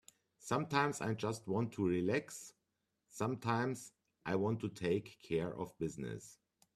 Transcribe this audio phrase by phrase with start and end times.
[0.39, 2.53] Sometimes I just want to relax,
[3.07, 3.91] sometimes
[4.25, 6.39] I want to take care of business.